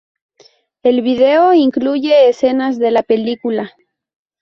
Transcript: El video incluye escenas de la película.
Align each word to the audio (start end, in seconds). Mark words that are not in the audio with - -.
El 0.81 1.03
video 1.03 1.53
incluye 1.53 2.27
escenas 2.27 2.79
de 2.79 2.89
la 2.89 3.03
película. 3.03 3.69